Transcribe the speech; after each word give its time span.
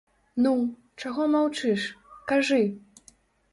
Ну, 0.45 0.53
чаго 1.03 1.27
маўчыш, 1.35 1.85
кажы. 2.35 2.61